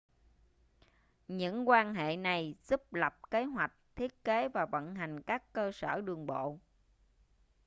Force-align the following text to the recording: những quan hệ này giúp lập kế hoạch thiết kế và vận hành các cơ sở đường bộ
những 1.27 1.69
quan 1.69 1.93
hệ 1.95 2.17
này 2.17 2.55
giúp 2.63 2.93
lập 2.93 3.19
kế 3.31 3.43
hoạch 3.43 3.73
thiết 3.95 4.23
kế 4.23 4.49
và 4.49 4.65
vận 4.65 4.95
hành 4.95 5.21
các 5.21 5.53
cơ 5.53 5.71
sở 5.71 6.01
đường 6.01 6.25
bộ 6.25 6.59